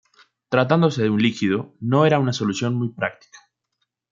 Tratándose 0.49 1.03
de 1.03 1.11
un 1.11 1.21
líquido, 1.21 1.75
no 1.79 2.07
era 2.07 2.17
una 2.17 2.33
solución 2.33 2.73
muy 2.73 2.89
práctica. 2.89 3.37